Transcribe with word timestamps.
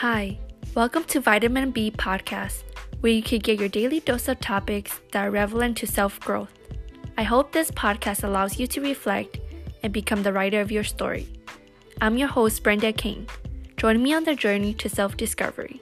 Hi, 0.00 0.38
welcome 0.74 1.04
to 1.04 1.20
Vitamin 1.22 1.70
B 1.70 1.90
Podcast, 1.90 2.64
where 3.00 3.12
you 3.12 3.22
can 3.22 3.38
get 3.38 3.58
your 3.58 3.70
daily 3.70 4.00
dose 4.00 4.28
of 4.28 4.38
topics 4.40 5.00
that 5.12 5.26
are 5.26 5.30
relevant 5.30 5.78
to 5.78 5.86
self 5.86 6.20
growth. 6.20 6.52
I 7.16 7.22
hope 7.22 7.50
this 7.50 7.70
podcast 7.70 8.22
allows 8.22 8.58
you 8.58 8.66
to 8.66 8.82
reflect 8.82 9.40
and 9.82 9.94
become 9.94 10.22
the 10.22 10.34
writer 10.34 10.60
of 10.60 10.70
your 10.70 10.84
story. 10.84 11.26
I'm 12.02 12.18
your 12.18 12.28
host, 12.28 12.62
Brenda 12.62 12.92
King. 12.92 13.26
Join 13.78 14.02
me 14.02 14.12
on 14.12 14.24
the 14.24 14.34
journey 14.34 14.74
to 14.74 14.90
self 14.90 15.16
discovery. 15.16 15.80